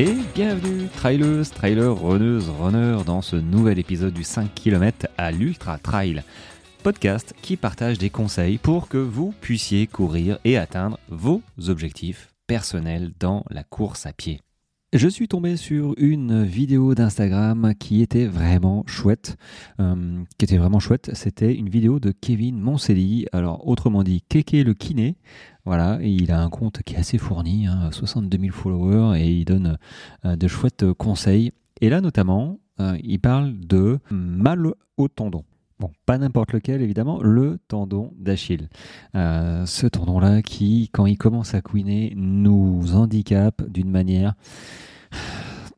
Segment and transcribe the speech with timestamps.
[0.00, 5.76] Et bienvenue, trailers, trailers, runneuses, runners, dans ce nouvel épisode du 5 km à l'Ultra
[5.76, 6.22] Trail.
[6.82, 13.12] Podcast qui partage des conseils pour que vous puissiez courir et atteindre vos objectifs personnels
[13.20, 14.40] dans la course à pied.
[14.92, 19.36] Je suis tombé sur une vidéo d'Instagram qui était vraiment chouette.
[19.78, 21.12] Euh, qui était vraiment chouette.
[21.14, 23.24] C'était une vidéo de Kevin Moncelli.
[23.30, 25.14] Alors, autrement dit, Keke le kiné.
[25.64, 29.44] Voilà, il a un compte qui est assez fourni, 62 hein, 000 followers, et il
[29.44, 29.78] donne
[30.24, 31.52] euh, de chouettes conseils.
[31.80, 35.44] Et là, notamment, euh, il parle de mal au tendon.
[35.80, 38.68] Bon, pas n'importe lequel, évidemment, le tendon d'Achille.
[39.14, 44.34] Euh, ce tendon-là qui, quand il commence à couiner, nous handicape d'une manière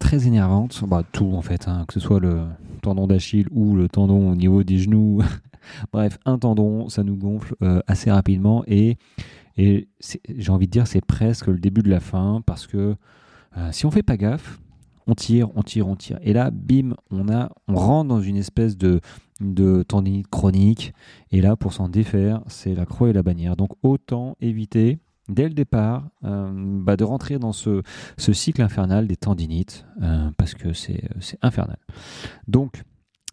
[0.00, 0.82] très énervante.
[0.88, 2.40] Bah, tout, en fait, hein, que ce soit le
[2.82, 5.22] tendon d'Achille ou le tendon au niveau des genoux.
[5.92, 8.98] Bref, un tendon, ça nous gonfle euh, assez rapidement et,
[9.56, 12.96] j'ai envie de dire, c'est presque le début de la fin parce que
[13.56, 14.58] euh, si on fait pas gaffe,
[15.06, 16.18] on tire, on tire, on tire.
[16.22, 19.00] Et là, bim, on, a, on rentre dans une espèce de,
[19.40, 20.92] de tendinite chronique.
[21.30, 23.56] Et là, pour s'en défaire, c'est la croix et la bannière.
[23.56, 27.82] Donc autant éviter dès le départ euh, bah, de rentrer dans ce,
[28.18, 31.02] cycle infernal des tendinites, euh, parce que c'est
[31.42, 31.78] infernal.
[32.46, 32.82] Donc,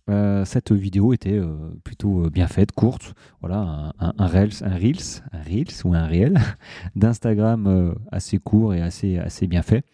[0.10, 1.40] euh, cette vidéo était
[1.84, 3.14] plutôt bien faite, courte.
[3.42, 6.40] Voilà, un, un, reels, un reels, un reels ou un réel
[6.96, 9.86] d'Instagram assez court et assez, assez bien fait.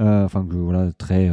[0.00, 1.30] Enfin, voilà, très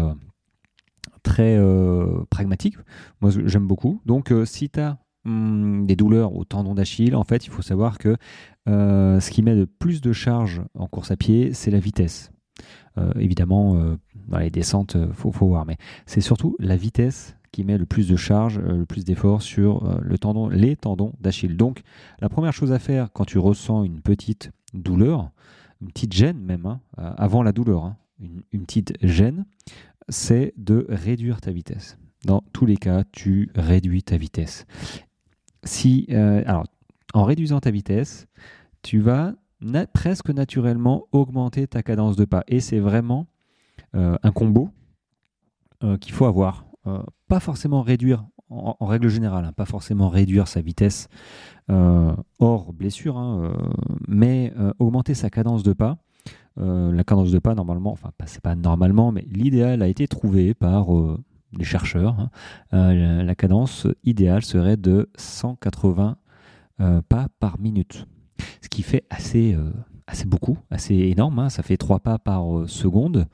[1.23, 2.75] très euh, pragmatique.
[3.22, 4.02] Moi, j'aime beaucoup.
[4.06, 7.61] Donc, euh, si tu as hum, des douleurs au tendon d'Achille, en fait, il faut
[7.61, 8.16] savoir que
[8.69, 12.30] euh, ce qui met le plus de charge en course à pied, c'est la vitesse.
[13.16, 13.97] évidemment,
[14.28, 18.08] dans les descentes, faut, faut, voir, mais c'est surtout la vitesse qui met le plus
[18.08, 21.58] de charge, le plus d'effort sur les tendons d'Achille.
[21.58, 21.81] Donc,
[22.19, 25.31] la première chose à faire quand tu ressens une petite douleur,
[25.81, 26.79] une petite gêne même, hein,
[27.18, 27.97] avant la douleur, hein,
[28.51, 29.45] une, petite gêne,
[30.09, 31.97] c'est de réduire ta vitesse.
[32.25, 34.66] Dans tous les cas, tu réduis ta vitesse.
[35.63, 36.66] Si, euh, alors,
[37.13, 38.28] en réduisant ta vitesse,
[38.81, 39.34] tu vas
[39.94, 42.44] presque naturellement augmenter ta cadence de pas.
[42.47, 43.28] Et c'est vraiment
[43.95, 44.69] euh, un combo
[45.84, 46.66] euh, qu'il faut avoir.
[47.28, 51.07] pas forcément réduire, en, règle générale, hein, pas forcément réduire sa vitesse
[52.40, 53.53] hors blessure, hein,
[54.07, 55.97] mais augmenter sa cadence de pas
[56.58, 60.96] la cadence de pas, normalement, enfin, c'est pas normalement, mais l'idéal a été trouvé par
[60.96, 61.24] euh,
[61.58, 62.19] les chercheurs.
[62.19, 62.30] Hein.
[62.74, 66.18] Euh, la cadence idéale serait de 180
[67.08, 68.08] pas par minute.
[68.62, 69.56] Ce qui fait assez,
[70.06, 71.40] assez beaucoup, assez énorme.
[71.40, 71.50] Hein.
[71.50, 73.28] Ça fait 3 pas par seconde.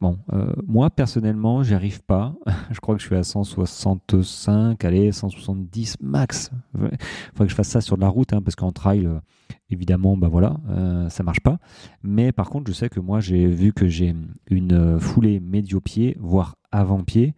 [0.00, 2.34] Bon, euh, moi personnellement, j'y arrive pas.
[2.70, 6.50] je crois que je suis à 165, allez, 170 max.
[6.74, 6.88] Il
[7.32, 9.20] faudrait que je fasse ça sur la route, hein, parce qu'en trail, euh,
[9.68, 11.58] évidemment, bah voilà, euh, ça marche pas.
[12.02, 14.14] Mais par contre, je sais que moi, j'ai vu que j'ai
[14.48, 17.34] une foulée médio-pied, voire avant-pied.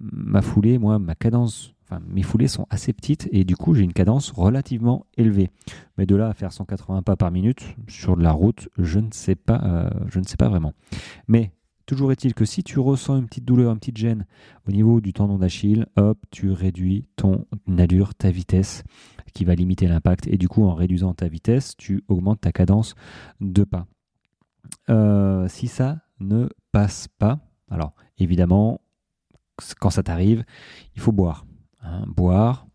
[0.00, 1.73] Ma foulée, moi, ma cadence
[2.06, 5.50] mes foulées sont assez petites et du coup j'ai une cadence relativement élevée.
[5.98, 9.10] Mais de là à faire 180 pas par minute sur de la route, je ne
[9.12, 10.72] sais pas, euh, je ne sais pas vraiment.
[11.28, 11.52] Mais
[11.86, 14.26] toujours est-il que si tu ressens une petite douleur, une petite gêne
[14.66, 17.46] au niveau du tendon d'Achille, hop, tu réduis ton
[17.78, 18.82] allure, ta vitesse,
[19.34, 20.26] qui va limiter l'impact.
[20.28, 22.94] Et du coup, en réduisant ta vitesse, tu augmentes ta cadence
[23.40, 23.86] de pas.
[24.88, 27.40] Euh, si ça ne passe pas,
[27.70, 28.80] alors évidemment,
[29.80, 30.44] quand ça t'arrive,
[30.94, 31.44] il faut boire.
[31.84, 32.66] Hein, boire.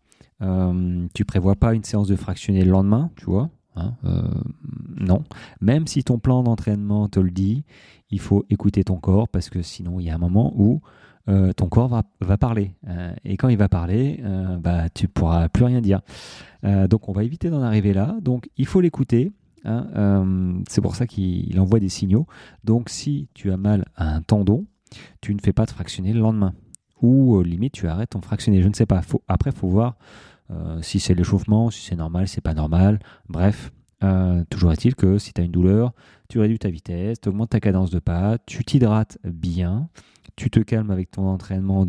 [0.42, 3.50] Euh, tu prévois pas une séance de fractionné le lendemain, tu vois.
[3.76, 4.22] Hein, euh,
[4.98, 5.24] non.
[5.60, 7.64] Même si ton plan d'entraînement te le dit,
[8.10, 10.80] il faut écouter ton corps parce que sinon il y a un moment où
[11.28, 12.74] euh, ton corps va, parler.
[13.24, 14.22] et quand il va parler,
[14.60, 16.00] bah, tu pourras plus rien dire.
[16.62, 18.16] donc on va éviter d'en arriver là.
[18.22, 19.32] Donc il faut l'écouter.
[19.64, 22.26] Hein, c'est pour ça qu'il envoie des signaux.
[22.64, 24.66] Donc si tu as mal à un tendon,
[25.20, 26.54] tu ne fais pas de fractionner le lendemain
[27.02, 28.62] ou euh, limite tu arrêtes ton fractionné.
[28.62, 29.02] Je ne sais pas.
[29.02, 29.96] Faut, après, il faut voir
[30.50, 32.98] euh, si c'est l'échauffement, si c'est normal, si c'est pas normal.
[33.28, 35.92] Bref, euh, toujours est-il que si tu as une douleur,
[36.28, 39.88] tu réduis ta vitesse, tu augmentes ta cadence de pas, tu t'hydrates bien,
[40.36, 41.84] tu te calmes avec ton entraînement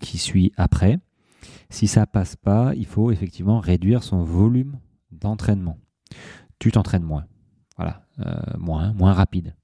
[0.00, 0.98] qui suit après.
[1.70, 4.78] Si ça passe pas, il faut effectivement réduire son volume
[5.10, 5.78] d'entraînement.
[6.58, 7.24] Tu t'entraînes moins.
[7.76, 8.02] Voilà,
[8.58, 9.54] moins, moins rapide.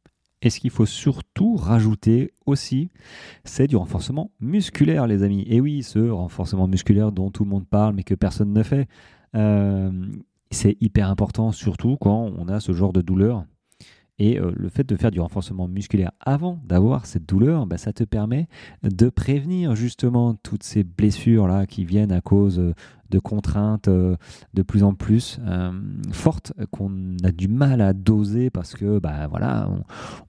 [0.43, 2.91] Et ce qu'il faut surtout rajouter aussi,
[3.45, 5.45] c'est du renforcement musculaire, les amis.
[5.49, 8.87] Et oui, ce renforcement musculaire dont tout le monde parle, mais que personne ne fait.
[9.35, 9.91] Euh,
[10.51, 13.45] c'est hyper important, surtout quand on a ce genre de douleur.
[14.19, 17.93] Et euh, le fait de faire du renforcement musculaire avant d'avoir cette douleur, bah, ça
[17.93, 18.49] te permet
[18.83, 22.75] de prévenir justement toutes ces blessures-là qui viennent à cause euh,
[23.11, 24.17] de contraintes euh,
[24.55, 25.39] de plus en plus
[26.11, 29.71] fortes qu'on a du mal à doser parce que bah voilà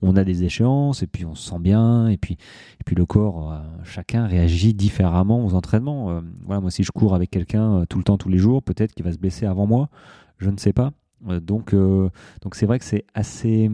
[0.03, 2.37] on, a des échéances et puis on se sent bien et puis
[2.85, 6.21] puis le corps chacun réagit différemment aux entraînements.
[6.45, 9.05] Voilà moi si je cours avec quelqu'un tout le temps tous les jours peut-être qu'il
[9.05, 9.89] va se blesser avant moi
[10.37, 10.91] je ne sais pas
[11.21, 12.09] donc, euh,
[12.41, 13.69] donc c'est vrai que c'est assez,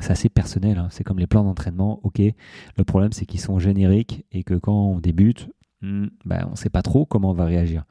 [0.00, 0.78] c'est assez personnel.
[0.78, 0.88] Hein.
[0.90, 2.00] C'est comme les plans d'entraînement.
[2.02, 5.48] Ok, le problème c'est qu'ils sont génériques et que quand on débute,
[5.82, 7.84] hmm, ben, on ne sait pas trop comment on va réagir.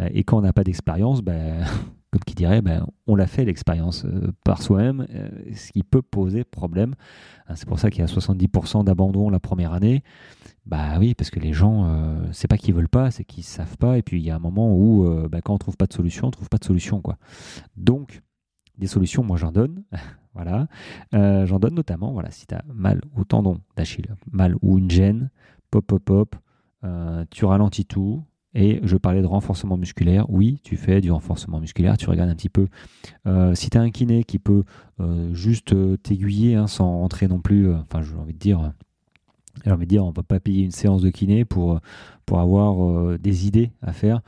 [0.00, 1.64] Euh, et quand on n'a pas d'expérience, ben,
[2.10, 4.04] comme qui dirait, ben, on l'a fait l'expérience
[4.44, 5.06] par soi-même,
[5.54, 6.94] ce qui peut poser problème.
[7.48, 10.02] Hein, c'est pour ça qu'il y a 70% d'abandon la première année.
[10.66, 11.90] Bah oui, parce que les gens,
[12.30, 13.96] c'est pas qu'ils veulent pas, c'est qu'ils savent pas.
[13.98, 16.28] Et puis il y a un moment où, ben, quand on trouve pas de solution,
[16.28, 17.16] on trouve pas de solution, quoi.
[17.76, 18.22] Donc
[18.82, 19.84] des solutions, moi j'en donne.
[20.34, 20.66] voilà.
[21.14, 24.90] Euh, j'en donne notamment, voilà, si tu as mal au tendon d'Achille, mal ou une
[24.90, 25.30] gêne,
[25.70, 26.36] pop, pop, pop,
[26.84, 28.22] euh, tu ralentis tout.
[28.54, 30.28] Et je parlais de renforcement musculaire.
[30.28, 31.96] Oui, tu fais du renforcement musculaire.
[31.96, 32.68] Tu regardes un petit peu.
[33.26, 34.64] Euh, si tu as un kiné qui peut
[35.32, 38.72] juste t'aiguiller hein, sans rentrer non plus, enfin, j'ai envie de dire,
[39.64, 41.80] j'ai envie de dire, on ne va pas payer une séance de kiné pour,
[42.26, 44.22] pour avoir des idées à faire.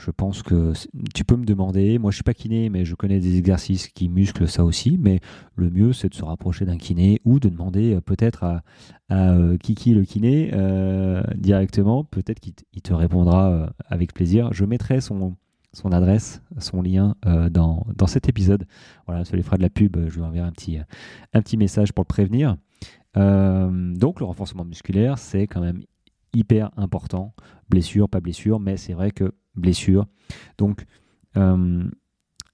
[0.00, 0.72] Je pense que
[1.14, 4.08] tu peux me demander, moi je suis pas kiné, mais je connais des exercices qui
[4.08, 5.20] musclent ça aussi, mais
[5.56, 8.62] le mieux c'est de se rapprocher d'un kiné ou de demander euh, peut-être à,
[9.12, 14.50] euh, Kiki le kiné euh, directement, peut-être qu'il te répondra avec plaisir.
[14.54, 15.36] Je mettrai son,
[15.74, 17.14] son adresse, son lien
[17.50, 18.64] dans, dans, cet épisode.
[19.06, 20.78] Voilà, ça lui fera de la pub, je lui enverrai un petit,
[21.34, 22.56] un petit message pour le prévenir.
[23.14, 25.82] Donc le renforcement musculaire, c'est quand même
[26.32, 27.34] hyper important.
[27.68, 30.06] Blessure, pas blessure, mais c'est vrai que blessure.
[30.58, 30.84] Donc,
[31.36, 31.84] euh,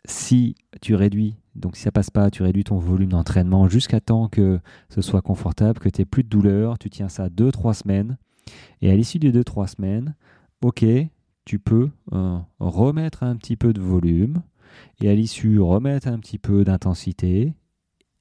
[0.05, 4.29] si tu réduis, donc si ça passe pas, tu réduis ton volume d'entraînement jusqu'à temps
[4.29, 8.19] que ce soit confortable, que tu n'aies plus de douleur, tu tiens ça 2-3 semaines.
[8.81, 10.15] Et à l'issue des 2-3 semaines,
[10.63, 10.85] ok,
[11.45, 14.43] tu peux euh, remettre un petit peu de volume
[15.01, 17.55] et à l'issue remettre un petit peu d'intensité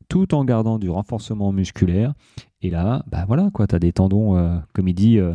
[0.10, 2.14] tout en gardant du renforcement musculaire.
[2.62, 5.34] Et là, bah voilà, quoi, tu as des tendons, euh, comme il dit, euh,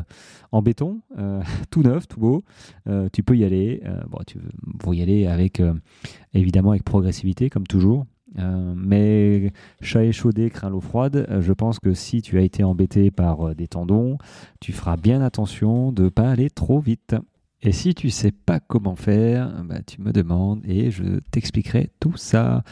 [0.50, 2.44] en béton, euh, tout neuf, tout beau.
[3.12, 3.82] tu peux y aller.
[4.08, 5.62] bon, tu veux y aller avec,
[6.34, 8.06] évidemment, avec progressivité, comme toujours.
[8.37, 11.26] mais chat échaudé craint l'eau froide.
[11.40, 14.19] je pense que si tu as été embêté par des tendons,
[14.58, 17.14] tu feras bien attention de ne pas aller trop vite.
[17.62, 22.16] Et si tu sais pas comment faire, bah, tu me demandes et je t'expliquerai tout
[22.16, 22.64] ça.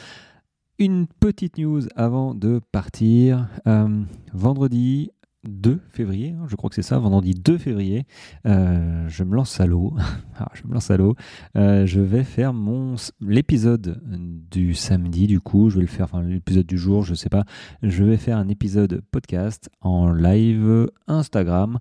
[0.80, 3.48] Une petite news avant de partir.
[3.66, 5.10] Euh, vendredi
[5.42, 8.06] 2 février, hein, je crois que c'est ça, vendredi 2 février,
[8.46, 9.96] euh, je me lance à l'eau.
[10.40, 10.52] Ah.
[11.56, 12.54] Euh, je vais faire
[13.20, 14.00] l'épisode
[14.48, 17.44] du samedi, du coup, je vais le faire, enfin l'épisode du jour, je sais pas.
[17.82, 21.80] Je vais faire un épisode podcast en live Instagram,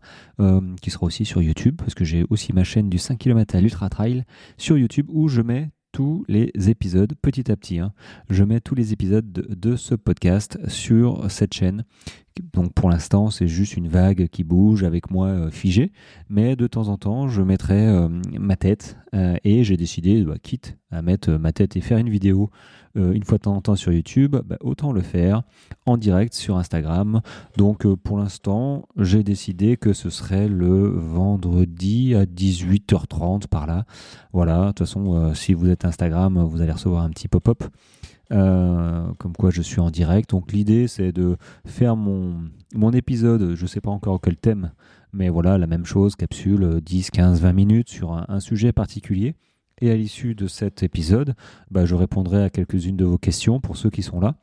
[0.81, 3.61] qui sera aussi sur YouTube, parce que j'ai aussi ma chaîne du 5 km à
[3.61, 4.23] l'Ultra Trail
[4.57, 7.79] sur YouTube où je mets tous les épisodes petit à petit.
[7.79, 7.91] Hein.
[8.29, 11.85] Je mets tous les épisodes de, ce podcast sur cette chaîne.
[12.53, 15.91] Donc pour l'instant, c'est juste une vague qui bouge avec moi euh, figé.
[16.29, 18.97] Mais de temps en temps, je mettrai euh, ma tête.
[19.13, 22.49] Euh, et j'ai décidé, bah, quitte à mettre ma tête et faire une vidéo
[22.95, 25.43] une fois de temps en temps sur YouTube, bah, autant le faire
[25.85, 27.21] en direct sur Instagram.
[27.55, 33.85] Donc pour l'instant, j'ai décidé que ce serait le vendredi à 18h30 par là.
[34.33, 37.63] Voilà, de toute façon, si vous êtes Instagram, vous allez recevoir un petit pop-up.
[38.29, 40.29] Comme quoi je suis en direct.
[40.31, 42.35] Donc l'idée c'est de faire mon,
[42.73, 44.71] mon épisode, je ne sais pas encore quel thème,
[45.13, 49.35] mais voilà, la même chose, capsule 10, 15, 20 minutes sur un sujet particulier.
[49.79, 51.35] Et à l'issue de cet épisode,
[51.69, 54.35] bah, je répondrai à quelques-unes de vos questions pour ceux qui sont là.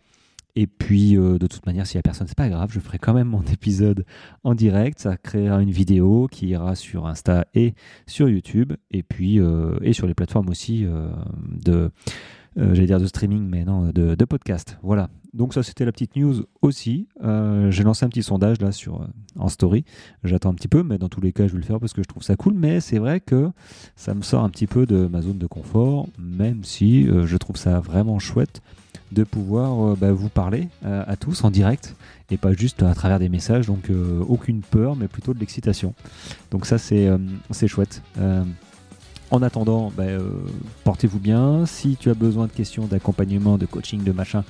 [0.57, 2.99] Et puis, euh, de toute manière, s'il n'y a personne, c'est pas grave, je ferai
[2.99, 4.05] quand même mon épisode
[4.45, 5.01] en direct.
[5.01, 7.75] Ça créera une vidéo qui ira sur Insta et
[8.07, 11.11] sur YouTube, et puis euh, et sur les plateformes aussi euh,
[11.51, 11.91] de,
[12.57, 14.79] j'allais dire de streaming, mais non, de, podcast.
[14.83, 15.11] Voilà.
[15.33, 17.09] Donc ça, c'était la petite news aussi.
[17.71, 19.07] J'ai lancé un petit sondage là sur
[19.37, 19.85] en story.
[20.23, 22.03] J'attends un petit peu, mais dans tous les cas, je vais le faire parce que
[22.03, 22.55] je trouve ça cool.
[22.55, 23.51] Mais c'est vrai que
[23.97, 27.57] ça me sort un petit peu de ma zone de confort, même si je trouve
[27.57, 28.63] ça vraiment chouette
[29.15, 31.95] de pouvoir euh, bah, vous parler euh, à tous en direct
[32.31, 33.67] et pas juste à travers des messages.
[33.67, 35.95] Donc euh, aucune peur, mais plutôt de l'excitation.
[36.51, 37.09] Donc ça c'est
[37.51, 38.03] c'est chouette.
[39.31, 40.05] En attendant, bah,
[40.85, 41.67] portez-vous bien.
[41.67, 44.45] Si tu as besoin de questions, d'accompagnement, de coaching, de machin,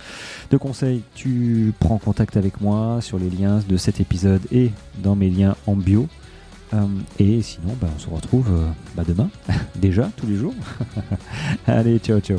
[0.50, 4.70] de conseils, tu prends contact avec moi sur les liens de cet épisode et
[5.02, 6.06] dans mes liens en bio.
[7.18, 8.50] et sinon, bah, on se retrouve
[9.06, 9.30] demain,
[9.76, 10.54] déjà, tous les jours.
[11.66, 12.38] Allez, ciao, ciao.